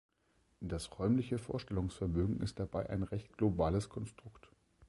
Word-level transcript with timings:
Das 0.61 0.97
räumliche 0.97 1.37
Vorstellungsvermögen 1.37 2.41
ist 2.41 2.57
dabei 2.59 2.89
ein 2.89 3.03
recht 3.03 3.37
globales 3.37 3.87
Konstrukt. 3.87 4.49